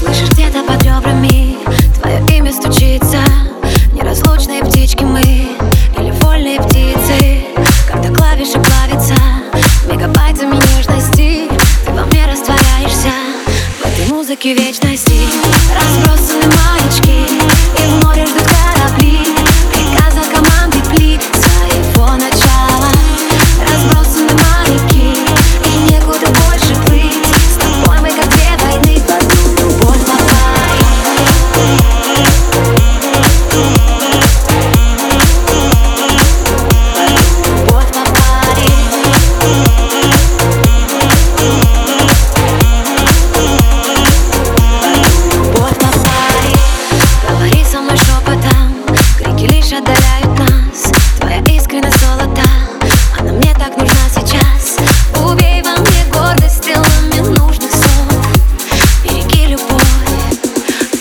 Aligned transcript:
Слышишь 0.00 0.30
где-то 0.30 0.62
под 0.62 0.82
ребрами 0.82 1.58
Твое 2.00 2.24
имя 2.34 2.50
стучится. 2.54 3.18
Неразлучные 3.92 4.64
птички 4.64 5.04
мы 5.04 5.20
Или 5.20 6.10
вольные 6.22 6.58
птицы. 6.58 7.44
Когда 7.86 8.08
клавиши 8.08 8.58
плавятся 8.58 9.14
Мегабайтами 9.92 10.54
нежности 10.54 11.50
Ты 11.84 11.92
во 11.92 12.06
мне 12.06 12.24
растворяешься. 12.24 13.12
В 13.82 13.86
этой 13.86 14.10
музыке 14.10 14.54
вечности 14.54 15.20
Разбросаны 15.78 16.46
маечки. 16.46 17.09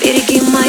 Береги 0.09 0.41
мои 0.41 0.68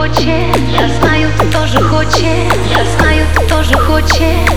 хочет, 0.00 0.56
я 0.70 0.88
знаю, 0.98 1.28
кто 1.36 1.66
же 1.66 1.78
хочет, 1.78 2.24
я 2.74 2.84
знаю, 2.96 3.26
кто 3.36 3.62
же 3.62 3.74
хочет. 3.74 4.49